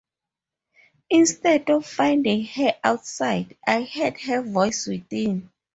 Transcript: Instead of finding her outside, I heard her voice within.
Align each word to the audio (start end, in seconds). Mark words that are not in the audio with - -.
Instead 1.11 1.69
of 1.69 1.85
finding 1.85 2.43
her 2.43 2.73
outside, 2.83 3.55
I 3.67 3.83
heard 3.83 4.19
her 4.21 4.41
voice 4.41 4.87
within. 4.87 5.51